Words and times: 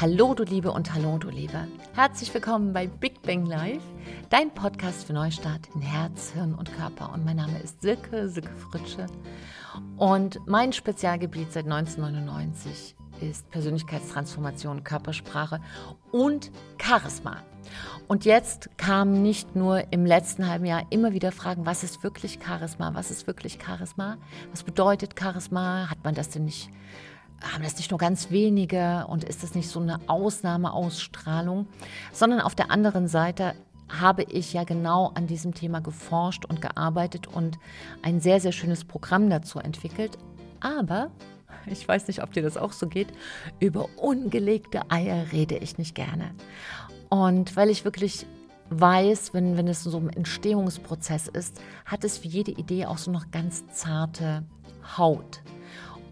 Hallo 0.00 0.32
du 0.32 0.44
Liebe 0.44 0.72
und 0.72 0.94
hallo 0.94 1.18
du 1.18 1.28
Liebe. 1.28 1.68
Herzlich 1.92 2.32
willkommen 2.32 2.72
bei 2.72 2.86
Big 2.86 3.20
Bang 3.20 3.44
Live, 3.44 3.82
dein 4.30 4.50
Podcast 4.54 5.04
für 5.04 5.12
Neustart 5.12 5.68
in 5.74 5.82
Herz, 5.82 6.30
Hirn 6.32 6.54
und 6.54 6.72
Körper. 6.72 7.12
Und 7.12 7.26
mein 7.26 7.36
Name 7.36 7.58
ist 7.58 7.82
Silke, 7.82 8.30
Silke 8.30 8.56
Fritsche. 8.56 9.08
Und 9.98 10.40
mein 10.46 10.72
Spezialgebiet 10.72 11.52
seit 11.52 11.66
1999 11.66 12.96
ist 13.20 13.50
Persönlichkeitstransformation, 13.50 14.84
Körpersprache 14.84 15.60
und 16.12 16.50
Charisma. 16.78 17.42
Und 18.08 18.24
jetzt 18.24 18.70
kamen 18.78 19.20
nicht 19.20 19.54
nur 19.54 19.92
im 19.92 20.06
letzten 20.06 20.48
halben 20.48 20.64
Jahr 20.64 20.86
immer 20.88 21.12
wieder 21.12 21.30
Fragen, 21.30 21.66
was 21.66 21.84
ist 21.84 22.02
wirklich 22.02 22.38
Charisma? 22.42 22.94
Was 22.94 23.10
ist 23.10 23.26
wirklich 23.26 23.58
Charisma? 23.62 24.16
Was 24.50 24.62
bedeutet 24.62 25.14
Charisma? 25.20 25.90
Hat 25.90 26.02
man 26.04 26.14
das 26.14 26.30
denn 26.30 26.46
nicht 26.46 26.70
haben 27.42 27.62
das 27.62 27.76
nicht 27.76 27.90
nur 27.90 27.98
ganz 27.98 28.30
wenige 28.30 29.06
und 29.08 29.24
ist 29.24 29.42
das 29.42 29.54
nicht 29.54 29.68
so 29.68 29.80
eine 29.80 29.98
Ausnahmeausstrahlung, 30.06 31.66
sondern 32.12 32.40
auf 32.40 32.54
der 32.54 32.70
anderen 32.70 33.08
Seite 33.08 33.54
habe 33.88 34.22
ich 34.24 34.52
ja 34.52 34.64
genau 34.64 35.10
an 35.14 35.26
diesem 35.26 35.54
Thema 35.54 35.80
geforscht 35.80 36.44
und 36.44 36.60
gearbeitet 36.60 37.26
und 37.26 37.58
ein 38.02 38.20
sehr, 38.20 38.40
sehr 38.40 38.52
schönes 38.52 38.84
Programm 38.84 39.28
dazu 39.30 39.58
entwickelt. 39.58 40.16
Aber, 40.60 41.10
ich 41.66 41.86
weiß 41.86 42.06
nicht, 42.06 42.22
ob 42.22 42.32
dir 42.32 42.42
das 42.42 42.56
auch 42.56 42.72
so 42.72 42.86
geht, 42.86 43.08
über 43.58 43.88
ungelegte 43.96 44.90
Eier 44.90 45.32
rede 45.32 45.56
ich 45.56 45.78
nicht 45.78 45.94
gerne. 45.94 46.32
Und 47.08 47.56
weil 47.56 47.70
ich 47.70 47.84
wirklich 47.84 48.26
weiß, 48.70 49.34
wenn, 49.34 49.56
wenn 49.56 49.66
es 49.66 49.82
so 49.82 49.98
ein 49.98 50.10
Entstehungsprozess 50.10 51.26
ist, 51.26 51.60
hat 51.84 52.04
es 52.04 52.22
wie 52.22 52.28
jede 52.28 52.52
Idee 52.52 52.86
auch 52.86 52.98
so 52.98 53.10
noch 53.10 53.32
ganz 53.32 53.66
zarte 53.72 54.44
Haut. 54.96 55.42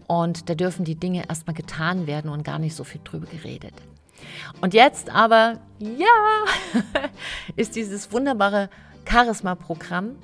Und 0.09 0.49
da 0.49 0.55
dürfen 0.55 0.85
die 0.85 0.95
Dinge 0.95 1.29
erstmal 1.29 1.53
getan 1.53 2.07
werden 2.07 2.31
und 2.31 2.43
gar 2.43 2.57
nicht 2.57 2.75
so 2.75 2.83
viel 2.83 2.99
drüber 3.03 3.27
geredet. 3.27 3.75
Und 4.59 4.73
jetzt 4.73 5.13
aber, 5.13 5.59
ja, 5.77 6.07
ist 7.55 7.75
dieses 7.75 8.11
wunderbare 8.11 8.71
Charisma-Programm 9.07 10.15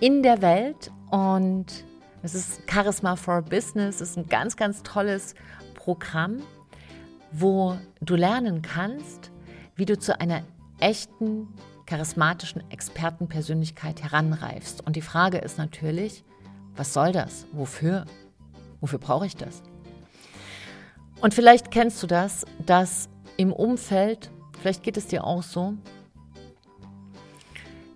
in 0.00 0.22
der 0.22 0.40
Welt 0.40 0.90
und 1.10 1.66
es 2.22 2.34
ist 2.34 2.62
Charisma 2.70 3.16
for 3.16 3.42
Business, 3.42 4.00
es 4.00 4.12
ist 4.12 4.16
ein 4.16 4.28
ganz, 4.30 4.56
ganz 4.56 4.82
tolles 4.82 5.34
Programm, 5.74 6.38
wo 7.32 7.76
du 8.00 8.16
lernen 8.16 8.62
kannst, 8.62 9.30
wie 9.74 9.84
du 9.84 9.98
zu 9.98 10.18
einer 10.18 10.42
echten, 10.80 11.48
charismatischen 11.84 12.64
Expertenpersönlichkeit 12.70 14.02
heranreifst. 14.02 14.86
Und 14.86 14.96
die 14.96 15.02
Frage 15.02 15.36
ist 15.36 15.58
natürlich, 15.58 16.24
was 16.74 16.94
soll 16.94 17.12
das? 17.12 17.46
Wofür? 17.52 18.06
Wofür 18.86 19.00
brauche 19.00 19.26
ich 19.26 19.34
das? 19.34 19.64
Und 21.20 21.34
vielleicht 21.34 21.72
kennst 21.72 22.00
du 22.04 22.06
das, 22.06 22.46
dass 22.64 23.08
im 23.36 23.52
Umfeld, 23.52 24.30
vielleicht 24.60 24.84
geht 24.84 24.96
es 24.96 25.08
dir 25.08 25.24
auch 25.24 25.42
so, 25.42 25.74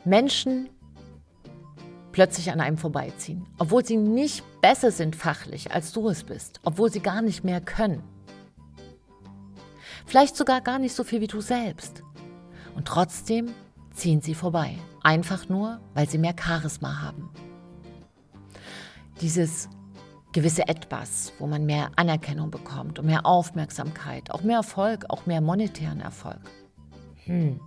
Menschen 0.05 0.69
plötzlich 2.11 2.51
an 2.51 2.61
einem 2.61 2.77
vorbeiziehen, 2.77 3.47
obwohl 3.59 3.87
sie 3.87 3.99
nicht 3.99 4.43
besser 4.61 4.91
sind 4.91 5.15
fachlich, 5.15 5.71
als 5.71 5.93
du 5.93 6.09
es 6.09 6.25
bist, 6.25 6.59
obwohl 6.65 6.91
sie 6.91 6.99
gar 6.99 7.23
nicht 7.23 7.45
mehr 7.45 7.61
können. 7.61 8.03
Vielleicht 10.07 10.37
sogar 10.37 10.61
gar 10.61 10.81
nicht 10.81 10.97
so 10.97 11.05
viel 11.05 11.21
wie 11.21 11.29
du 11.29 11.41
selbst. 11.41 12.03
Und 12.75 12.89
trotzdem 12.89 13.51
ziehen 13.95 14.23
sie 14.23 14.35
vorbei, 14.35 14.77
einfach 15.05 15.49
nur, 15.49 15.79
weil 15.95 16.09
sie 16.09 16.19
mehr 16.19 16.35
Charisma 16.37 17.01
haben. 17.01 17.31
Dieses 19.21 19.69
gewisse 20.33 20.69
Etwas, 20.69 21.33
wo 21.39 21.47
man 21.47 21.67
mehr 21.67 21.91
Anerkennung 21.97 22.51
bekommt 22.51 22.99
und 22.99 23.07
mehr 23.07 23.27
Aufmerksamkeit, 23.27 24.31
auch 24.31 24.43
mehr 24.43 24.59
Erfolg, 24.59 25.07
auch 25.09 25.27
mehr 25.27 25.41
monetären 25.41 26.01
Erfolg. 26.01 26.41
Hm, 27.25 27.61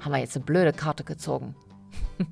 haben 0.00 0.12
wir 0.12 0.18
jetzt 0.18 0.36
eine 0.36 0.44
blöde 0.44 0.72
Karte 0.72 1.04
gezogen. 1.04 1.56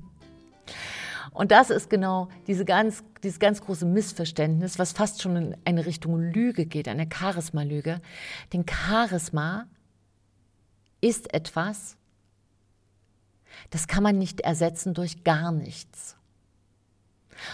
und 1.33 1.51
das 1.51 1.69
ist 1.69 1.89
genau 1.89 2.29
diese 2.47 2.65
ganz, 2.65 3.03
dieses 3.23 3.39
ganz 3.39 3.61
große 3.61 3.85
Missverständnis, 3.85 4.79
was 4.79 4.93
fast 4.93 5.21
schon 5.21 5.35
in 5.35 5.57
eine 5.65 5.85
Richtung 5.85 6.17
Lüge 6.19 6.65
geht, 6.65 6.87
eine 6.87 7.07
Charisma-Lüge. 7.11 8.01
Denn 8.53 8.65
Charisma 8.69 9.67
ist 11.01 11.33
etwas, 11.33 11.97
das 13.69 13.87
kann 13.87 14.03
man 14.03 14.17
nicht 14.17 14.41
ersetzen 14.41 14.93
durch 14.93 15.23
gar 15.23 15.51
nichts. 15.51 16.15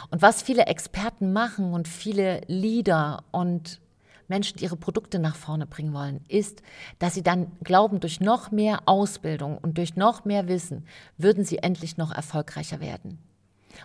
Und 0.09 0.21
was 0.21 0.41
viele 0.41 0.65
Experten 0.65 1.33
machen 1.33 1.73
und 1.73 1.87
viele 1.87 2.41
Leader 2.47 3.23
und 3.31 3.81
Menschen, 4.27 4.57
die 4.57 4.63
ihre 4.63 4.77
Produkte 4.77 5.19
nach 5.19 5.35
vorne 5.35 5.67
bringen 5.67 5.93
wollen, 5.93 6.23
ist, 6.27 6.61
dass 6.99 7.13
sie 7.13 7.23
dann 7.23 7.51
glauben, 7.63 7.99
durch 7.99 8.19
noch 8.19 8.51
mehr 8.51 8.83
Ausbildung 8.85 9.57
und 9.57 9.77
durch 9.77 9.95
noch 9.95 10.25
mehr 10.25 10.47
Wissen 10.47 10.87
würden 11.17 11.43
sie 11.43 11.59
endlich 11.59 11.97
noch 11.97 12.11
erfolgreicher 12.11 12.79
werden. 12.79 13.19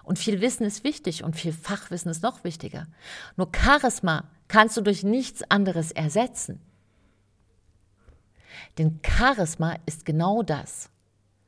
Und 0.02 0.18
viel 0.18 0.40
Wissen 0.40 0.64
ist 0.64 0.84
wichtig 0.84 1.24
und 1.24 1.36
viel 1.36 1.52
Fachwissen 1.52 2.10
ist 2.10 2.22
noch 2.22 2.44
wichtiger. 2.44 2.86
Nur 3.36 3.50
Charisma 3.54 4.24
kannst 4.46 4.76
du 4.76 4.80
durch 4.80 5.02
nichts 5.02 5.42
anderes 5.50 5.92
ersetzen. 5.92 6.60
Denn 8.76 9.00
Charisma 9.02 9.76
ist 9.86 10.04
genau 10.04 10.42
das, 10.42 10.90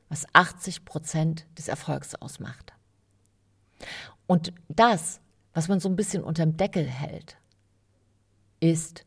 was 0.09 0.25
80 0.33 0.85
Prozent 0.85 1.45
des 1.57 1.67
Erfolgs 1.67 2.15
ausmacht. 2.15 2.70
Und 4.31 4.53
das, 4.69 5.19
was 5.53 5.67
man 5.67 5.81
so 5.81 5.89
ein 5.89 5.97
bisschen 5.97 6.23
unterm 6.23 6.55
Deckel 6.55 6.85
hält, 6.85 7.35
ist, 8.61 9.03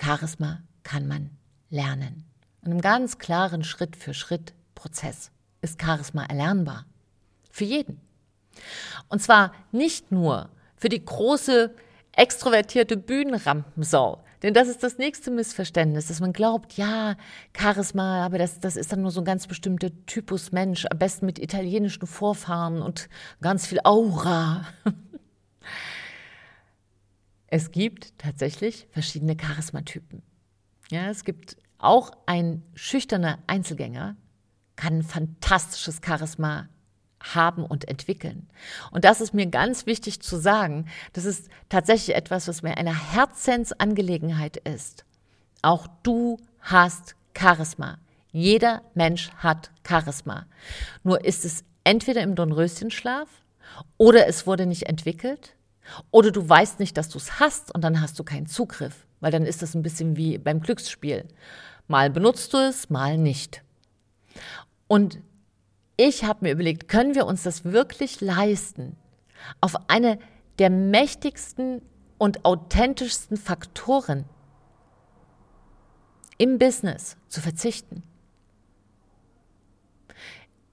Charisma 0.00 0.62
kann 0.84 1.08
man 1.08 1.30
lernen. 1.70 2.24
In 2.62 2.70
einem 2.70 2.82
ganz 2.82 3.18
klaren 3.18 3.64
Schritt 3.64 3.96
für 3.96 4.14
Schritt 4.14 4.54
Prozess 4.76 5.32
ist 5.60 5.82
Charisma 5.82 6.24
erlernbar. 6.26 6.86
Für 7.50 7.64
jeden. 7.64 8.00
Und 9.08 9.22
zwar 9.22 9.52
nicht 9.72 10.12
nur 10.12 10.50
für 10.76 10.88
die 10.88 11.04
große 11.04 11.74
extrovertierte 12.12 12.96
Bühnenrampensau, 12.96 14.22
denn 14.42 14.54
das 14.54 14.68
ist 14.68 14.82
das 14.82 14.98
nächste 14.98 15.30
Missverständnis, 15.30 16.08
dass 16.08 16.20
man 16.20 16.32
glaubt, 16.32 16.74
ja, 16.74 17.16
Charisma, 17.56 18.24
aber 18.24 18.38
das, 18.38 18.60
das 18.60 18.76
ist 18.76 18.92
dann 18.92 19.02
nur 19.02 19.10
so 19.10 19.20
ein 19.20 19.24
ganz 19.24 19.46
bestimmter 19.46 19.90
Typus 20.06 20.52
Mensch, 20.52 20.86
am 20.90 20.98
besten 20.98 21.26
mit 21.26 21.38
italienischen 21.38 22.06
Vorfahren 22.06 22.82
und 22.82 23.08
ganz 23.40 23.66
viel 23.66 23.80
Aura. 23.84 24.66
Es 27.52 27.72
gibt 27.72 28.16
tatsächlich 28.16 28.86
verschiedene 28.92 29.34
Charismatypen. 29.34 30.22
Ja, 30.88 31.10
es 31.10 31.24
gibt 31.24 31.56
auch 31.78 32.12
ein 32.26 32.62
schüchterner 32.74 33.40
Einzelgänger, 33.48 34.16
kann 34.76 35.02
fantastisches 35.02 36.00
Charisma 36.04 36.68
haben 37.20 37.64
und 37.64 37.88
entwickeln. 37.88 38.48
Und 38.90 39.04
das 39.04 39.20
ist 39.20 39.34
mir 39.34 39.46
ganz 39.46 39.86
wichtig 39.86 40.20
zu 40.20 40.36
sagen. 40.36 40.86
Das 41.12 41.24
ist 41.24 41.48
tatsächlich 41.68 42.16
etwas, 42.16 42.48
was 42.48 42.62
mir 42.62 42.76
eine 42.76 43.12
Herzensangelegenheit 43.12 44.56
ist. 44.56 45.04
Auch 45.62 45.86
du 46.02 46.38
hast 46.60 47.14
Charisma. 47.36 47.98
Jeder 48.32 48.82
Mensch 48.94 49.30
hat 49.36 49.70
Charisma. 49.86 50.46
Nur 51.02 51.24
ist 51.24 51.44
es 51.44 51.64
entweder 51.84 52.22
im 52.22 52.34
Dornröschenschlaf 52.34 53.28
oder 53.96 54.26
es 54.26 54.46
wurde 54.46 54.66
nicht 54.66 54.84
entwickelt 54.84 55.54
oder 56.10 56.30
du 56.30 56.48
weißt 56.48 56.80
nicht, 56.80 56.96
dass 56.96 57.08
du 57.08 57.18
es 57.18 57.40
hast 57.40 57.74
und 57.74 57.82
dann 57.82 58.00
hast 58.00 58.18
du 58.18 58.24
keinen 58.24 58.46
Zugriff, 58.46 59.06
weil 59.20 59.32
dann 59.32 59.44
ist 59.44 59.62
das 59.62 59.74
ein 59.74 59.82
bisschen 59.82 60.16
wie 60.16 60.38
beim 60.38 60.60
Glücksspiel. 60.60 61.26
Mal 61.88 62.10
benutzt 62.10 62.52
du 62.54 62.58
es, 62.58 62.88
mal 62.88 63.18
nicht. 63.18 63.62
Und 64.86 65.18
ich 66.00 66.24
habe 66.24 66.46
mir 66.46 66.52
überlegt, 66.52 66.88
können 66.88 67.14
wir 67.14 67.26
uns 67.26 67.42
das 67.42 67.64
wirklich 67.64 68.22
leisten, 68.22 68.96
auf 69.60 69.74
eine 69.88 70.18
der 70.58 70.70
mächtigsten 70.70 71.82
und 72.16 72.46
authentischsten 72.46 73.36
Faktoren 73.36 74.24
im 76.38 76.58
Business 76.58 77.18
zu 77.28 77.42
verzichten? 77.42 78.02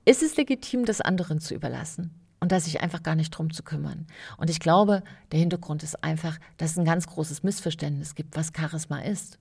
Ist 0.05 0.23
es 0.23 0.37
legitim, 0.37 0.85
das 0.85 1.01
anderen 1.01 1.41
zu 1.41 1.53
überlassen 1.53 2.13
und 2.39 2.53
da 2.53 2.61
sich 2.61 2.79
einfach 2.79 3.03
gar 3.03 3.15
nicht 3.15 3.31
drum 3.31 3.51
zu 3.51 3.63
kümmern? 3.63 4.07
Und 4.37 4.49
ich 4.49 4.61
glaube, 4.61 5.03
der 5.33 5.39
Hintergrund 5.39 5.83
ist 5.83 6.01
einfach, 6.05 6.39
dass 6.55 6.71
es 6.71 6.77
ein 6.77 6.85
ganz 6.85 7.05
großes 7.05 7.43
Missverständnis 7.43 8.15
gibt, 8.15 8.37
was 8.37 8.53
Charisma 8.55 8.99
ist 8.99 9.37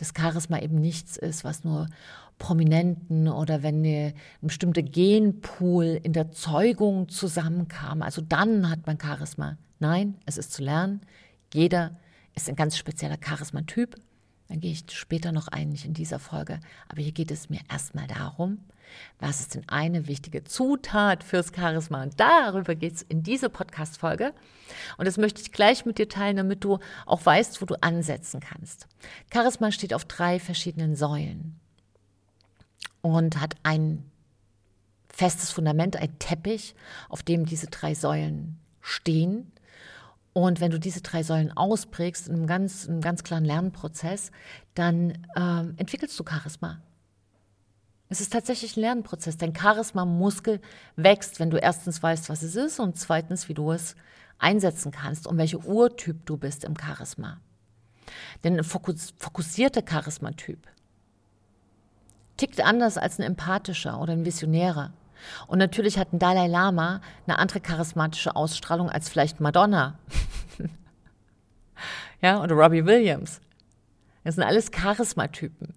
das 0.00 0.14
Charisma 0.16 0.58
eben 0.60 0.80
nichts 0.80 1.16
ist, 1.16 1.44
was 1.44 1.62
nur 1.62 1.86
Prominenten 2.38 3.28
oder 3.28 3.62
wenn 3.62 3.84
ein 3.84 4.14
bestimmter 4.40 4.82
Genpool 4.82 6.00
in 6.02 6.14
der 6.14 6.32
Zeugung 6.32 7.08
zusammenkam, 7.10 8.00
also 8.00 8.22
dann 8.22 8.70
hat 8.70 8.86
man 8.86 8.98
Charisma. 8.98 9.58
Nein, 9.78 10.16
es 10.24 10.38
ist 10.38 10.52
zu 10.52 10.62
lernen. 10.62 11.02
Jeder 11.52 11.98
ist 12.34 12.48
ein 12.48 12.56
ganz 12.56 12.76
spezieller 12.78 13.18
Charismatyp 13.18 13.96
Da 14.48 14.56
gehe 14.56 14.72
ich 14.72 14.84
später 14.90 15.32
noch 15.32 15.48
ein, 15.48 15.68
nicht 15.68 15.84
in 15.84 15.94
dieser 15.94 16.18
Folge. 16.18 16.60
Aber 16.88 17.02
hier 17.02 17.12
geht 17.12 17.30
es 17.30 17.50
mir 17.50 17.60
erstmal 17.70 18.06
darum, 18.06 18.58
was 19.18 19.40
ist 19.40 19.54
denn 19.54 19.68
eine 19.68 20.06
wichtige 20.06 20.44
Zutat 20.44 21.24
fürs 21.24 21.52
Charisma? 21.54 22.02
Und 22.02 22.18
darüber 22.18 22.74
geht 22.74 22.94
es 22.94 23.02
in 23.02 23.22
dieser 23.22 23.48
Podcast-Folge. 23.48 24.32
Und 24.96 25.06
das 25.06 25.18
möchte 25.18 25.42
ich 25.42 25.52
gleich 25.52 25.84
mit 25.84 25.98
dir 25.98 26.08
teilen, 26.08 26.36
damit 26.36 26.64
du 26.64 26.78
auch 27.06 27.24
weißt, 27.24 27.60
wo 27.60 27.66
du 27.66 27.80
ansetzen 27.82 28.40
kannst. 28.40 28.86
Charisma 29.32 29.72
steht 29.72 29.94
auf 29.94 30.04
drei 30.04 30.38
verschiedenen 30.38 30.96
Säulen 30.96 31.58
und 33.02 33.40
hat 33.40 33.56
ein 33.62 34.04
festes 35.08 35.50
Fundament, 35.50 35.96
ein 35.96 36.18
Teppich, 36.18 36.74
auf 37.08 37.22
dem 37.22 37.44
diese 37.44 37.66
drei 37.66 37.94
Säulen 37.94 38.58
stehen. 38.80 39.52
Und 40.32 40.60
wenn 40.60 40.70
du 40.70 40.78
diese 40.78 41.02
drei 41.02 41.22
Säulen 41.22 41.54
ausprägst 41.56 42.28
in 42.28 42.36
einem 42.36 42.46
ganz, 42.46 42.84
in 42.84 42.92
einem 42.92 43.00
ganz 43.00 43.24
klaren 43.24 43.44
Lernprozess, 43.44 44.30
dann 44.74 45.10
äh, 45.34 45.60
entwickelst 45.76 46.18
du 46.18 46.24
Charisma. 46.24 46.80
Es 48.10 48.20
ist 48.20 48.32
tatsächlich 48.32 48.76
ein 48.76 48.80
Lernprozess. 48.80 49.38
Dein 49.38 49.54
Charisma-Muskel 49.54 50.60
wächst, 50.96 51.38
wenn 51.38 51.50
du 51.50 51.58
erstens 51.58 52.02
weißt, 52.02 52.28
was 52.28 52.42
es 52.42 52.56
ist 52.56 52.80
und 52.80 52.98
zweitens, 52.98 53.48
wie 53.48 53.54
du 53.54 53.70
es 53.70 53.94
einsetzen 54.40 54.90
kannst 54.90 55.28
und 55.28 55.38
welcher 55.38 55.64
Urtyp 55.64 56.26
du 56.26 56.36
bist 56.36 56.64
im 56.64 56.74
Charisma. 56.76 57.38
Denn 58.42 58.58
ein 58.58 58.64
fokussierter 58.64 59.82
Charismatyp 59.82 60.58
tickt 62.36 62.60
anders 62.60 62.98
als 62.98 63.20
ein 63.20 63.22
empathischer 63.22 64.00
oder 64.00 64.12
ein 64.12 64.24
visionärer. 64.24 64.92
Und 65.46 65.58
natürlich 65.58 65.96
hat 65.96 66.12
ein 66.12 66.18
Dalai 66.18 66.48
Lama 66.48 67.02
eine 67.26 67.38
andere 67.38 67.60
charismatische 67.60 68.34
Ausstrahlung 68.34 68.90
als 68.90 69.08
vielleicht 69.08 69.38
Madonna. 69.40 69.98
ja, 72.22 72.42
oder 72.42 72.56
Robbie 72.56 72.84
Williams. 72.84 73.40
Das 74.24 74.34
sind 74.34 74.44
alles 74.44 74.72
Charismatypen. 74.72 75.74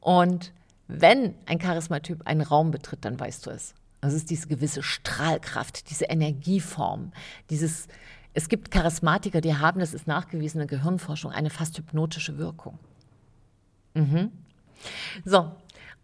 Und 0.00 0.52
wenn 0.88 1.34
ein 1.46 1.58
Charismatyp 1.58 2.26
einen 2.26 2.42
Raum 2.42 2.70
betritt, 2.70 3.04
dann 3.04 3.18
weißt 3.18 3.46
du 3.46 3.50
es. 3.50 3.74
Das 4.00 4.14
ist 4.14 4.30
diese 4.30 4.46
gewisse 4.46 4.82
Strahlkraft, 4.82 5.90
diese 5.90 6.04
Energieform, 6.04 7.12
dieses, 7.50 7.88
es 8.34 8.48
gibt 8.48 8.70
Charismatiker, 8.70 9.40
die 9.40 9.56
haben, 9.56 9.80
das 9.80 9.94
ist 9.94 10.06
nachgewiesene 10.06 10.66
Gehirnforschung, 10.66 11.32
eine 11.32 11.50
fast 11.50 11.76
hypnotische 11.78 12.38
Wirkung. 12.38 12.78
Mhm. 13.94 14.30
So, 15.24 15.50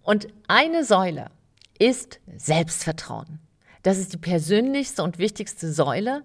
und 0.02 0.28
eine 0.48 0.84
Säule 0.84 1.30
ist 1.78 2.20
Selbstvertrauen. 2.36 3.38
Das 3.82 3.98
ist 3.98 4.12
die 4.12 4.18
persönlichste 4.18 5.02
und 5.02 5.18
wichtigste 5.18 5.72
Säule, 5.72 6.24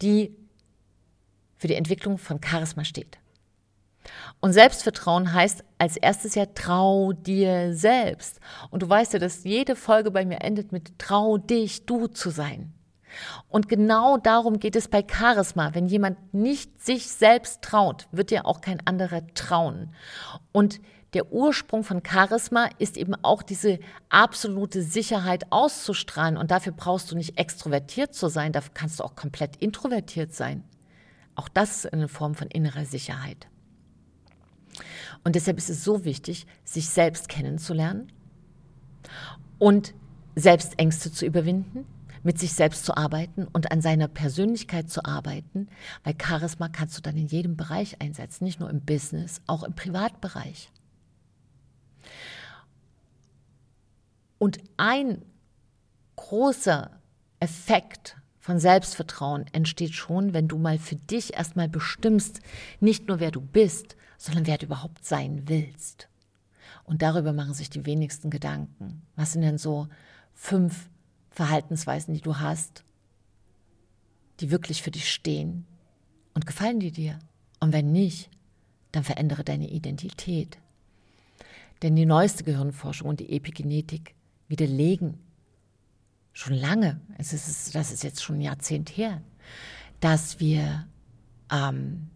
die 0.00 0.34
für 1.56 1.68
die 1.68 1.74
Entwicklung 1.74 2.18
von 2.18 2.40
Charisma 2.42 2.84
steht. 2.84 3.18
Und 4.40 4.52
Selbstvertrauen 4.52 5.32
heißt 5.32 5.64
als 5.78 5.96
erstes 5.96 6.34
ja, 6.34 6.46
trau 6.46 7.12
dir 7.12 7.74
selbst. 7.74 8.40
Und 8.70 8.82
du 8.82 8.88
weißt 8.88 9.12
ja, 9.12 9.18
dass 9.18 9.44
jede 9.44 9.76
Folge 9.76 10.10
bei 10.10 10.24
mir 10.24 10.42
endet 10.42 10.72
mit 10.72 10.98
trau 10.98 11.38
dich, 11.38 11.86
du 11.86 12.06
zu 12.06 12.30
sein. 12.30 12.72
Und 13.48 13.68
genau 13.68 14.16
darum 14.16 14.58
geht 14.58 14.76
es 14.76 14.88
bei 14.88 15.04
Charisma. 15.06 15.74
Wenn 15.74 15.86
jemand 15.86 16.34
nicht 16.34 16.82
sich 16.82 17.08
selbst 17.08 17.62
traut, 17.62 18.08
wird 18.10 18.30
dir 18.30 18.46
auch 18.46 18.60
kein 18.60 18.84
anderer 18.86 19.26
trauen. 19.34 19.94
Und 20.50 20.80
der 21.14 21.30
Ursprung 21.30 21.84
von 21.84 22.02
Charisma 22.06 22.70
ist 22.78 22.96
eben 22.96 23.14
auch 23.22 23.42
diese 23.42 23.78
absolute 24.08 24.82
Sicherheit 24.82 25.52
auszustrahlen. 25.52 26.38
Und 26.38 26.50
dafür 26.50 26.72
brauchst 26.72 27.10
du 27.10 27.16
nicht 27.16 27.38
extrovertiert 27.38 28.14
zu 28.14 28.28
sein, 28.28 28.52
dafür 28.52 28.72
kannst 28.72 28.98
du 28.98 29.04
auch 29.04 29.14
komplett 29.14 29.56
introvertiert 29.56 30.34
sein. 30.34 30.64
Auch 31.34 31.48
das 31.48 31.84
ist 31.84 31.92
eine 31.92 32.08
Form 32.08 32.34
von 32.34 32.48
innerer 32.48 32.86
Sicherheit. 32.86 33.46
Und 35.24 35.36
deshalb 35.36 35.58
ist 35.58 35.70
es 35.70 35.84
so 35.84 36.04
wichtig, 36.04 36.46
sich 36.64 36.88
selbst 36.88 37.28
kennenzulernen 37.28 38.12
und 39.58 39.94
selbst 40.34 40.78
Ängste 40.78 41.12
zu 41.12 41.26
überwinden, 41.26 41.86
mit 42.22 42.38
sich 42.38 42.52
selbst 42.52 42.84
zu 42.84 42.96
arbeiten 42.96 43.46
und 43.52 43.72
an 43.72 43.80
seiner 43.80 44.08
Persönlichkeit 44.08 44.90
zu 44.90 45.04
arbeiten, 45.04 45.68
weil 46.04 46.14
Charisma 46.20 46.68
kannst 46.68 46.96
du 46.96 47.02
dann 47.02 47.16
in 47.16 47.26
jedem 47.26 47.56
Bereich 47.56 48.00
einsetzen, 48.00 48.44
nicht 48.44 48.60
nur 48.60 48.70
im 48.70 48.80
Business, 48.80 49.40
auch 49.46 49.64
im 49.64 49.74
Privatbereich. 49.74 50.70
Und 54.38 54.58
ein 54.76 55.22
großer 56.16 56.90
Effekt 57.38 58.16
von 58.38 58.58
Selbstvertrauen 58.58 59.46
entsteht 59.52 59.94
schon, 59.94 60.34
wenn 60.34 60.48
du 60.48 60.58
mal 60.58 60.78
für 60.78 60.96
dich 60.96 61.34
erstmal 61.34 61.68
bestimmst, 61.68 62.40
nicht 62.80 63.06
nur 63.06 63.20
wer 63.20 63.30
du 63.30 63.40
bist, 63.40 63.96
sondern 64.22 64.46
wer 64.46 64.56
du 64.56 64.66
überhaupt 64.66 65.04
sein 65.04 65.48
willst. 65.48 66.08
Und 66.84 67.02
darüber 67.02 67.32
machen 67.32 67.54
sich 67.54 67.70
die 67.70 67.86
wenigsten 67.86 68.30
Gedanken. 68.30 69.02
Was 69.16 69.32
sind 69.32 69.42
denn 69.42 69.58
so 69.58 69.88
fünf 70.32 70.88
Verhaltensweisen, 71.30 72.14
die 72.14 72.20
du 72.20 72.38
hast, 72.38 72.84
die 74.38 74.52
wirklich 74.52 74.80
für 74.80 74.92
dich 74.92 75.12
stehen? 75.12 75.66
Und 76.34 76.46
gefallen 76.46 76.78
die 76.78 76.92
dir? 76.92 77.18
Und 77.58 77.72
wenn 77.72 77.90
nicht, 77.90 78.30
dann 78.92 79.02
verändere 79.02 79.42
deine 79.42 79.68
Identität. 79.68 80.56
Denn 81.82 81.96
die 81.96 82.06
neueste 82.06 82.44
Gehirnforschung 82.44 83.08
und 83.08 83.18
die 83.18 83.32
Epigenetik 83.32 84.14
widerlegen 84.46 85.18
schon 86.32 86.54
lange, 86.54 87.00
es 87.18 87.32
ist, 87.32 87.74
das 87.74 87.90
ist 87.90 88.04
jetzt 88.04 88.22
schon 88.22 88.36
ein 88.36 88.42
Jahrzehnt 88.42 88.96
her, 88.96 89.20
dass 89.98 90.38
wir 90.38 90.86
ähm, 91.50 92.08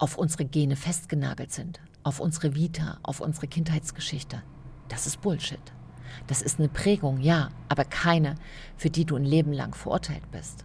auf 0.00 0.16
unsere 0.16 0.46
Gene 0.46 0.76
festgenagelt 0.76 1.52
sind, 1.52 1.78
auf 2.02 2.20
unsere 2.20 2.54
Vita, 2.54 2.98
auf 3.02 3.20
unsere 3.20 3.46
Kindheitsgeschichte. 3.46 4.42
Das 4.88 5.06
ist 5.06 5.20
Bullshit. 5.20 5.60
Das 6.26 6.42
ist 6.42 6.58
eine 6.58 6.68
Prägung, 6.68 7.20
ja, 7.20 7.50
aber 7.68 7.84
keine, 7.84 8.34
für 8.76 8.90
die 8.90 9.04
du 9.04 9.14
ein 9.14 9.24
Leben 9.24 9.52
lang 9.52 9.74
verurteilt 9.74 10.28
bist. 10.32 10.64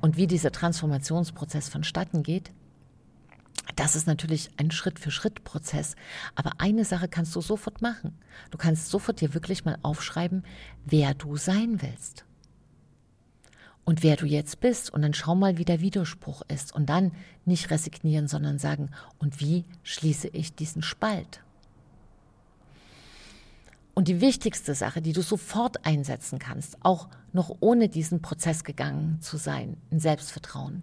Und 0.00 0.16
wie 0.16 0.28
dieser 0.28 0.52
Transformationsprozess 0.52 1.68
vonstatten 1.68 2.22
geht, 2.22 2.52
das 3.74 3.96
ist 3.96 4.06
natürlich 4.06 4.50
ein 4.56 4.70
Schritt-für-Schritt-Prozess. 4.70 5.96
Aber 6.36 6.52
eine 6.58 6.84
Sache 6.84 7.08
kannst 7.08 7.34
du 7.34 7.40
sofort 7.40 7.82
machen. 7.82 8.16
Du 8.52 8.56
kannst 8.56 8.88
sofort 8.88 9.20
dir 9.20 9.34
wirklich 9.34 9.64
mal 9.64 9.76
aufschreiben, 9.82 10.44
wer 10.84 11.12
du 11.14 11.36
sein 11.36 11.82
willst. 11.82 12.24
Und 13.86 14.02
wer 14.02 14.16
du 14.16 14.26
jetzt 14.26 14.60
bist. 14.60 14.92
Und 14.92 15.00
dann 15.00 15.14
schau 15.14 15.34
mal, 15.34 15.56
wie 15.56 15.64
der 15.64 15.80
Widerspruch 15.80 16.42
ist. 16.48 16.74
Und 16.74 16.86
dann 16.90 17.12
nicht 17.46 17.70
resignieren, 17.70 18.28
sondern 18.28 18.58
sagen, 18.58 18.90
und 19.18 19.40
wie 19.40 19.64
schließe 19.82 20.28
ich 20.28 20.54
diesen 20.54 20.82
Spalt? 20.82 21.40
Und 23.94 24.08
die 24.08 24.20
wichtigste 24.20 24.74
Sache, 24.74 25.00
die 25.00 25.14
du 25.14 25.22
sofort 25.22 25.86
einsetzen 25.86 26.38
kannst, 26.38 26.76
auch 26.84 27.08
noch 27.32 27.56
ohne 27.60 27.88
diesen 27.88 28.20
Prozess 28.20 28.62
gegangen 28.62 29.22
zu 29.22 29.38
sein, 29.38 29.78
ein 29.90 30.00
Selbstvertrauen, 30.00 30.82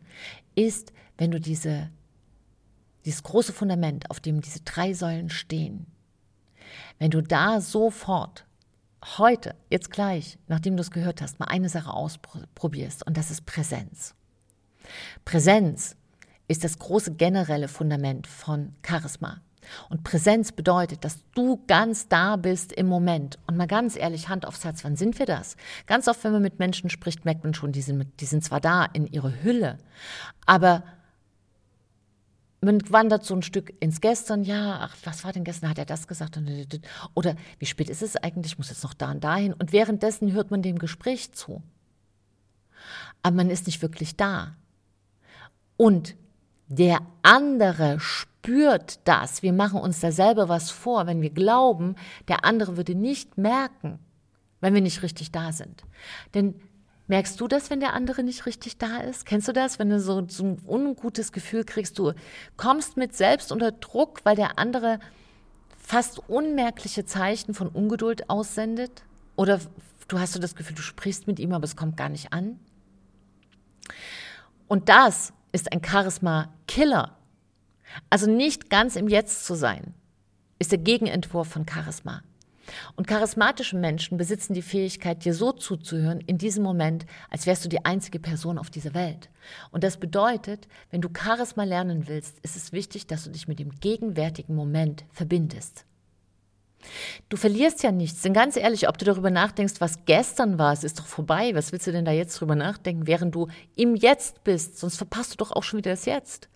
ist, 0.56 0.94
wenn 1.18 1.30
du 1.30 1.40
diese 1.40 1.92
dieses 3.06 3.24
große 3.24 3.54
Fundament, 3.54 4.10
auf 4.10 4.20
dem 4.20 4.42
diese 4.42 4.62
drei 4.62 4.94
Säulen 4.94 5.30
stehen, 5.30 5.86
wenn 7.00 7.12
du 7.12 7.22
da 7.22 7.62
sofort, 7.62 8.46
heute, 9.18 9.56
jetzt 9.70 9.92
gleich, 9.92 10.38
nachdem 10.48 10.76
du 10.78 10.82
es 10.82 10.92
gehört 10.92 11.22
hast, 11.22 11.40
mal 11.40 11.48
eine 11.48 11.70
Sache 11.70 11.92
ausprobierst, 11.92 13.06
und 13.06 13.18
das 13.18 13.32
ist 13.32 13.46
Präsenz. 13.46 14.16
Präsenz 15.26 15.96
ist 16.48 16.64
das 16.64 16.80
große 16.80 17.16
generelle 17.16 17.68
Fundament 17.68 18.28
von 18.28 18.76
Charisma. 18.86 19.42
Und 19.90 20.04
Präsenz 20.04 20.52
bedeutet, 20.52 21.06
dass 21.06 21.20
du 21.36 21.64
ganz 21.68 22.10
da 22.10 22.36
bist 22.36 22.74
im 22.74 22.88
Moment. 22.88 23.40
Und 23.48 23.58
mal 23.58 23.68
ganz 23.68 23.96
ehrlich, 23.96 24.28
Hand 24.28 24.46
aufs 24.46 24.66
Herz, 24.66 24.84
wann 24.84 24.98
sind 24.98 25.20
wir 25.20 25.26
das? 25.26 25.56
Ganz 25.88 26.08
oft, 26.08 26.24
wenn 26.24 26.34
man 26.34 26.42
mit 26.42 26.60
Menschen 26.60 26.90
spricht, 26.90 27.24
merkt 27.24 27.44
man 27.44 27.54
schon, 27.54 27.72
die 27.72 27.82
sind, 27.82 28.06
die 28.20 28.26
sind 28.26 28.44
zwar 28.44 28.60
da 28.60 28.86
in 28.86 29.08
ihrer 29.08 29.42
Hülle, 29.42 29.78
aber 30.46 30.84
man 32.64 32.82
wandert 32.92 33.26
so 33.26 33.36
ein 33.36 33.42
Stück 33.42 33.74
ins 33.80 34.02
Gestern, 34.02 34.44
ja, 34.44 34.80
ach, 34.82 34.96
was 35.04 35.24
war 35.24 35.34
denn 35.34 35.44
gestern, 35.44 35.70
hat 35.70 35.78
er 35.78 35.86
das 35.86 36.08
gesagt? 36.08 36.40
Oder 37.14 37.36
wie 37.60 37.66
spät 37.66 37.90
ist 37.90 38.02
es 38.02 38.16
eigentlich, 38.16 38.54
ich 38.54 38.58
muss 38.58 38.70
jetzt 38.70 38.84
noch 38.84 38.94
da 38.94 39.12
und 39.12 39.24
dahin. 39.24 39.54
Und 39.54 39.74
währenddessen 39.74 40.32
hört 40.32 40.52
man 40.52 40.62
dem 40.62 40.80
Gespräch 40.80 41.32
zu. 41.34 41.62
Aber 43.22 43.36
man 43.36 43.50
ist 43.50 43.68
nicht 43.68 43.82
wirklich 43.82 44.16
da. 44.16 44.56
Und 45.78 46.16
der 46.68 47.00
andere 47.22 48.00
spürt 48.00 49.00
das. 49.08 49.44
Wir 49.44 49.54
machen 49.54 49.80
uns 49.80 50.00
da 50.00 50.12
selber 50.12 50.50
was 50.50 50.72
vor, 50.72 51.08
wenn 51.08 51.22
wir 51.22 51.30
glauben, 51.30 51.96
der 52.28 52.46
andere 52.46 52.78
würde 52.78 52.96
nicht 52.96 53.38
merken, 53.38 54.00
wenn 54.60 54.74
wir 54.74 54.82
nicht 54.82 55.04
richtig 55.04 55.32
da 55.32 55.52
sind. 55.52 55.84
Denn 56.34 56.56
Merkst 57.08 57.40
du 57.40 57.48
das, 57.48 57.70
wenn 57.70 57.82
der 57.82 57.94
andere 57.94 58.24
nicht 58.24 58.46
richtig 58.46 58.78
da 58.78 59.00
ist? 59.00 59.26
Kennst 59.26 59.48
du 59.48 59.52
das, 59.52 59.78
wenn 59.78 59.90
du 59.90 60.00
so, 60.00 60.26
so 60.28 60.44
ein 60.46 60.62
ungutes 60.66 61.32
Gefühl 61.32 61.66
kriegst, 61.66 62.00
du 62.00 62.14
kommst 62.56 62.96
mit 62.96 63.16
selbst 63.16 63.52
unter 63.52 63.72
Druck, 63.72 64.22
weil 64.24 64.36
der 64.36 64.58
andere 64.58 65.00
fast 65.78 66.20
unmerkliche 66.30 67.06
Zeichen 67.06 67.54
von 67.54 67.68
Ungeduld 67.68 68.30
aussendet? 68.30 69.04
Oder 69.36 69.60
du 70.08 70.20
hast 70.20 70.34
so 70.34 70.40
das 70.40 70.56
Gefühl, 70.56 70.76
du 70.76 70.82
sprichst 70.82 71.28
mit 71.28 71.40
ihm, 71.40 71.52
aber 71.52 71.66
es 71.66 71.76
kommt 71.76 71.98
gar 71.98 72.10
nicht 72.10 72.32
an? 72.32 72.60
Und 74.68 74.88
das 74.88 75.34
ist 75.52 75.72
ein 75.74 75.84
Charisma-Killer. 75.84 77.18
Also 78.10 78.30
nicht 78.30 78.70
ganz 78.70 78.96
im 78.96 79.10
Jetzt 79.10 79.46
zu 79.46 79.56
sein, 79.56 79.94
ist 80.58 80.72
der 80.72 80.80
Gegenentwurf 80.80 81.50
von 81.50 81.68
Charisma. 81.68 82.24
Und 82.96 83.08
charismatische 83.08 83.78
Menschen 83.78 84.18
besitzen 84.18 84.54
die 84.54 84.62
Fähigkeit, 84.62 85.26
dir 85.26 85.34
so 85.34 85.52
zuzuhören 85.52 86.22
in 86.22 86.38
diesem 86.38 86.64
Moment, 86.64 87.06
als 87.30 87.46
wärst 87.46 87.66
du 87.66 87.70
die 87.70 87.86
einzige 87.86 88.20
Person 88.20 88.58
auf 88.58 88.70
dieser 88.70 88.94
Welt. 88.94 89.30
Und 89.72 89.84
das 89.84 89.98
bedeutet, 89.98 90.68
wenn 90.90 91.02
du 91.02 91.10
Charisma 91.16 91.64
lernen 91.64 92.08
willst, 92.08 92.40
ist 92.40 92.56
es 92.56 92.72
wichtig, 92.72 93.08
dass 93.08 93.26
du 93.26 93.32
dich 93.32 93.48
mit 93.48 93.60
dem 93.60 93.72
gegenwärtigen 93.80 94.56
Moment 94.56 95.06
verbindest. 95.12 95.86
Du 97.30 97.38
verlierst 97.38 97.82
ja 97.84 97.92
nichts, 97.92 98.22
denn 98.22 98.34
ganz 98.34 98.58
ehrlich, 98.58 98.90
ob 98.90 98.98
du 98.98 99.06
darüber 99.06 99.32
nachdenkst, 99.32 99.76
was 99.80 100.06
gestern 100.06 100.60
war, 100.60 100.74
es 100.74 100.84
ist 100.84 101.00
doch 101.00 101.06
vorbei, 101.06 101.56
was 101.56 101.72
willst 101.72 101.88
du 101.88 101.92
denn 101.92 102.06
da 102.06 102.12
jetzt 102.12 102.40
drüber 102.40 102.56
nachdenken, 102.56 103.08
während 103.08 103.34
du 103.34 103.48
im 103.76 103.96
Jetzt 103.96 104.44
bist, 104.44 104.78
sonst 104.78 104.98
verpasst 104.98 105.34
du 105.34 105.38
doch 105.38 105.52
auch 105.52 105.64
schon 105.64 105.78
wieder 105.78 105.92
das 105.92 106.06
Jetzt. 106.06 106.50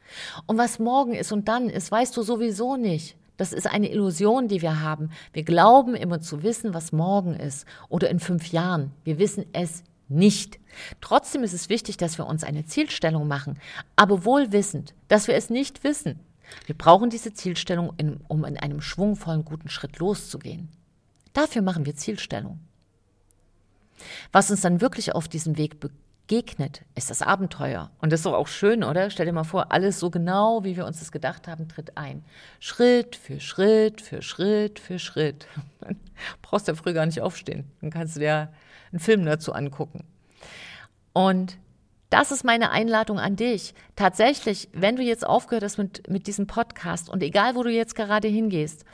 Und 0.46 0.58
was 0.58 0.80
morgen 0.80 1.14
ist 1.14 1.32
und 1.32 1.48
dann 1.48 1.70
ist, 1.70 1.92
weißt 1.92 2.16
du 2.18 2.24
sowieso 2.24 2.76
nicht. 2.76 3.16
Das 3.38 3.54
ist 3.54 3.68
eine 3.68 3.92
Illusion, 3.92 4.48
die 4.48 4.62
wir 4.62 4.82
haben. 4.82 5.12
Wir 5.32 5.44
glauben 5.44 5.96
immer 5.96 6.20
zu 6.20 6.44
wissen, 6.44 6.74
was 6.74 6.92
morgen 6.92 7.36
ist 7.36 7.66
oder 7.88 8.10
in 8.10 8.20
fünf 8.20 8.52
Jahren. 8.52 8.92
Wir 9.04 9.20
wissen 9.20 9.46
es 9.54 9.84
nicht. 10.10 10.60
Trotzdem 11.02 11.44
ist 11.44 11.54
es 11.54 11.70
wichtig, 11.70 11.98
dass 11.98 12.18
wir 12.18 12.26
uns 12.26 12.44
eine 12.44 12.66
Zielstellung 12.66 13.28
machen, 13.28 13.60
aber 13.96 14.26
wohl 14.26 14.52
wissend, 14.52 14.94
dass 15.08 15.28
wir 15.28 15.36
es 15.36 15.50
nicht 15.50 15.84
wissen. 15.84 16.20
Wir 16.66 16.78
brauchen 16.78 17.10
diese 17.10 17.34
Zielstellung, 17.34 17.94
um 18.28 18.46
in 18.46 18.58
einem 18.58 18.82
schwungvollen, 18.82 19.44
guten 19.44 19.70
Schritt 19.70 20.00
loszugehen. 20.00 20.70
Dafür 21.34 21.62
machen 21.62 21.86
wir 21.86 21.96
Zielstellung. 21.96 22.60
Was 24.32 24.50
uns 24.50 24.62
dann 24.62 24.82
wirklich 24.82 25.14
auf 25.14 25.28
diesem 25.28 25.58
Weg 25.58 25.78
begegnet, 26.28 26.82
ist 26.96 27.10
das 27.10 27.22
Abenteuer. 27.22 27.90
Und 28.00 28.12
das 28.12 28.20
ist 28.20 28.26
doch 28.26 28.34
auch 28.34 28.48
schön, 28.48 28.84
oder? 28.84 29.10
Stell 29.10 29.26
dir 29.26 29.32
mal 29.32 29.46
vor, 29.46 29.72
alles 29.72 30.00
so 30.00 30.10
genau, 30.10 30.64
wie 30.64 30.76
wir 30.76 30.86
uns 30.86 31.00
das 31.00 31.12
gedacht 31.12 31.48
haben, 31.48 31.70
tritt 31.70 31.98
ein. 31.98 32.24
Schritt 32.60 33.16
für 33.16 33.40
Schritt 33.40 34.02
für 34.02 34.22
Schritt 34.22 34.80
für 34.80 35.00
Schritt. 35.00 35.48
Dann 35.80 35.98
brauchst 36.42 36.68
du 36.68 36.74
ja 36.74 36.76
früh 36.76 36.94
gar 36.94 37.06
nicht 37.06 37.22
aufstehen. 37.22 37.72
Dann 37.82 37.92
kannst 37.92 38.18
du 38.18 38.20
dir 38.20 38.50
einen 38.92 39.00
Film 39.00 39.26
dazu 39.26 39.54
angucken. 39.54 40.04
Und 41.14 41.58
das 42.10 42.32
ist 42.32 42.44
meine 42.44 42.72
Einladung 42.72 43.20
an 43.20 43.36
dich. 43.36 43.74
Tatsächlich, 43.96 44.70
wenn 44.74 44.98
du 44.98 45.04
jetzt 45.04 45.26
aufgehört 45.26 45.64
hast 45.64 45.78
mit, 45.78 46.10
mit 46.10 46.28
diesem 46.28 46.48
Podcast 46.48 47.10
und 47.10 47.24
egal, 47.24 47.56
wo 47.56 47.64
du 47.64 47.72
jetzt 47.72 47.96
gerade 47.96 48.28
hingehst, 48.28 48.86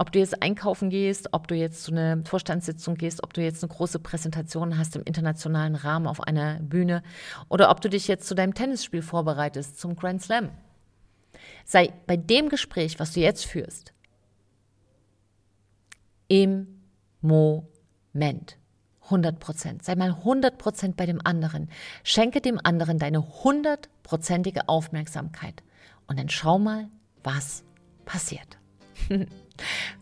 ob 0.00 0.12
du 0.12 0.18
jetzt 0.18 0.42
einkaufen 0.42 0.88
gehst, 0.88 1.28
ob 1.32 1.46
du 1.46 1.54
jetzt 1.54 1.82
zu 1.82 1.92
einer 1.92 2.24
Vorstandssitzung 2.24 2.94
gehst, 2.94 3.22
ob 3.22 3.34
du 3.34 3.42
jetzt 3.42 3.62
eine 3.62 3.70
große 3.70 3.98
Präsentation 3.98 4.78
hast 4.78 4.96
im 4.96 5.02
internationalen 5.02 5.74
Rahmen 5.74 6.06
auf 6.06 6.22
einer 6.22 6.58
Bühne 6.60 7.02
oder 7.50 7.70
ob 7.70 7.82
du 7.82 7.90
dich 7.90 8.08
jetzt 8.08 8.26
zu 8.26 8.34
deinem 8.34 8.54
Tennisspiel 8.54 9.02
vorbereitest, 9.02 9.78
zum 9.78 9.96
Grand 9.96 10.22
Slam. 10.22 10.48
Sei 11.66 11.92
bei 12.06 12.16
dem 12.16 12.48
Gespräch, 12.48 12.98
was 12.98 13.12
du 13.12 13.20
jetzt 13.20 13.44
führst, 13.44 13.92
im 16.28 16.80
Moment. 17.20 18.56
100 19.02 19.38
Prozent. 19.38 19.84
Sei 19.84 19.96
mal 19.96 20.12
100 20.12 20.56
Prozent 20.56 20.96
bei 20.96 21.04
dem 21.04 21.20
anderen. 21.26 21.68
Schenke 22.04 22.40
dem 22.40 22.58
anderen 22.64 22.98
deine 22.98 23.22
hundertprozentige 23.44 24.66
Aufmerksamkeit. 24.66 25.62
Und 26.06 26.18
dann 26.18 26.30
schau 26.30 26.58
mal, 26.58 26.88
was 27.22 27.64
passiert. 28.06 28.56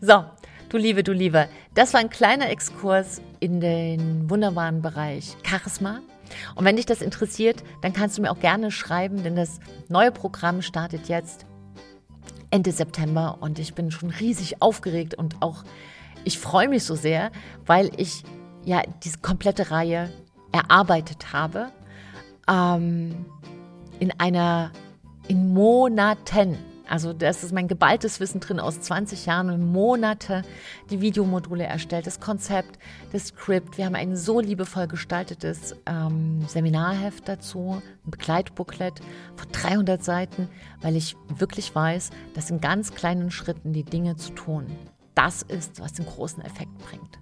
So, 0.01 0.25
du 0.69 0.77
Liebe, 0.77 1.03
du 1.03 1.11
Liebe, 1.11 1.47
das 1.73 1.93
war 1.93 1.99
ein 1.99 2.09
kleiner 2.09 2.49
Exkurs 2.49 3.21
in 3.39 3.59
den 3.59 4.29
wunderbaren 4.29 4.81
Bereich 4.81 5.35
Charisma. 5.43 5.99
Und 6.55 6.65
wenn 6.65 6.75
dich 6.75 6.85
das 6.85 7.01
interessiert, 7.01 7.63
dann 7.81 7.93
kannst 7.93 8.17
du 8.17 8.21
mir 8.21 8.31
auch 8.31 8.39
gerne 8.39 8.71
schreiben, 8.71 9.23
denn 9.23 9.35
das 9.35 9.59
neue 9.87 10.11
Programm 10.11 10.61
startet 10.61 11.09
jetzt 11.09 11.45
Ende 12.51 12.71
September 12.71 13.37
und 13.41 13.59
ich 13.59 13.73
bin 13.73 13.91
schon 13.91 14.09
riesig 14.09 14.61
aufgeregt 14.61 15.15
und 15.15 15.41
auch 15.41 15.63
ich 16.25 16.39
freue 16.39 16.67
mich 16.67 16.83
so 16.83 16.95
sehr, 16.95 17.31
weil 17.65 17.91
ich 17.97 18.23
ja 18.65 18.81
diese 19.03 19.19
komplette 19.19 19.71
Reihe 19.71 20.11
erarbeitet 20.51 21.31
habe 21.31 21.71
ähm, 22.49 23.25
in 23.99 24.11
einer 24.19 24.71
in 25.27 25.53
Monaten 25.53 26.57
also 26.89 27.13
das 27.13 27.43
ist 27.43 27.53
mein 27.53 27.67
geballtes 27.67 28.19
Wissen 28.19 28.39
drin 28.39 28.59
aus 28.59 28.81
20 28.81 29.27
Jahren 29.27 29.51
und 29.51 29.71
Monate 29.71 30.41
die 30.89 31.01
Videomodule 31.01 31.63
erstellt, 31.63 32.07
das 32.07 32.19
Konzept, 32.19 32.79
das 33.11 33.27
Skript. 33.27 33.77
Wir 33.77 33.85
haben 33.85 33.95
ein 33.95 34.15
so 34.15 34.39
liebevoll 34.39 34.87
gestaltetes 34.87 35.75
ähm, 35.85 36.41
Seminarheft 36.47 37.27
dazu, 37.29 37.81
ein 38.05 38.11
Begleitbooklet 38.11 39.01
von 39.35 39.51
300 39.51 40.03
Seiten, 40.03 40.49
weil 40.81 40.95
ich 40.95 41.15
wirklich 41.27 41.75
weiß, 41.75 42.09
dass 42.33 42.49
in 42.49 42.59
ganz 42.59 42.95
kleinen 42.95 43.29
Schritten 43.29 43.71
die 43.71 43.83
Dinge 43.83 44.15
zu 44.15 44.31
tun, 44.31 44.65
das 45.13 45.43
ist, 45.43 45.79
was 45.79 45.93
den 45.93 46.07
großen 46.07 46.43
Effekt 46.43 46.75
bringt. 46.79 47.19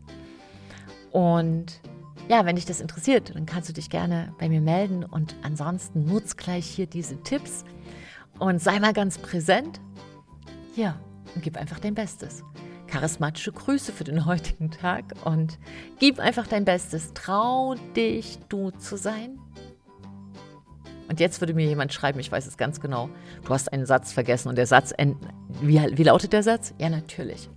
Und 1.12 1.82
ja, 2.30 2.46
wenn 2.46 2.56
dich 2.56 2.66
das 2.66 2.80
interessiert, 2.80 3.36
dann 3.36 3.46
kannst 3.46 3.68
du 3.68 3.74
dich 3.74 3.90
gerne 3.90 4.34
bei 4.40 4.48
mir 4.48 4.62
melden 4.62 5.04
und 5.04 5.36
ansonsten 5.44 6.06
nutz 6.06 6.38
gleich 6.38 6.66
hier 6.66 6.88
diese 6.88 7.22
Tipps 7.24 7.66
und 8.40 8.62
sei 8.62 8.80
mal 8.80 8.94
ganz 8.94 9.18
präsent. 9.18 9.80
Ja, 10.76 11.00
und 11.36 11.44
gib 11.44 11.58
einfach 11.58 11.80
dein 11.80 11.96
Bestes. 11.96 12.44
Charismatische 12.88 13.52
Grüße 13.52 13.92
für 13.92 14.04
den 14.04 14.26
heutigen 14.26 14.72
Tag 14.72 15.06
und 15.26 15.60
gib 16.00 16.20
einfach 16.20 16.48
dein 16.48 16.66
Bestes. 16.66 17.14
Trau 17.14 17.76
dich, 17.96 18.40
du 18.50 18.72
zu 18.72 18.96
sein. 18.98 19.40
Und 21.10 21.20
jetzt 21.20 21.42
würde 21.42 21.54
mir 21.54 21.66
jemand 21.66 21.94
schreiben, 21.94 22.20
ich 22.20 22.32
weiß 22.32 22.48
es 22.48 22.58
ganz 22.58 22.80
genau, 22.80 23.10
du 23.46 23.50
hast 23.54 23.72
einen 23.72 23.86
Satz 23.86 24.12
vergessen 24.12 24.50
und 24.50 24.58
der 24.58 24.68
Satz, 24.68 24.94
wie, 25.62 25.80
wie 25.98 26.04
lautet 26.04 26.34
der 26.34 26.44
Satz? 26.44 26.74
Ja, 26.80 26.90
natürlich. 26.90 27.50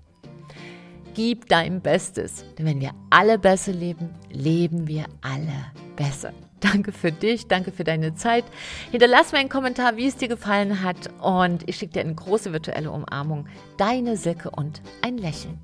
Gib 1.15 1.49
dein 1.49 1.81
Bestes, 1.81 2.45
denn 2.57 2.67
wenn 2.67 2.81
wir 2.81 2.93
alle 3.11 3.39
besser 3.39 3.73
leben, 3.73 4.11
leben 4.31 4.87
wir 4.87 5.05
alle 5.21 5.73
besser. 5.97 6.33
Danke 6.61 6.93
für 6.93 7.11
dich, 7.11 7.49
danke 7.49 7.73
für 7.73 7.85
deine 7.85 8.15
Zeit. 8.15 8.45
Hinterlass 8.91 9.33
mir 9.33 9.39
einen 9.39 9.49
Kommentar, 9.49 9.97
wie 9.97 10.07
es 10.07 10.17
dir 10.17 10.29
gefallen 10.29 10.83
hat 10.83 11.11
und 11.21 11.69
ich 11.69 11.77
schicke 11.77 11.95
dir 11.95 12.01
eine 12.01 12.15
große 12.15 12.53
virtuelle 12.53 12.91
Umarmung. 12.91 13.47
Deine 13.79 14.17
Silke 14.17 14.51
und 14.51 14.83
ein 15.03 15.17
Lächeln. 15.17 15.59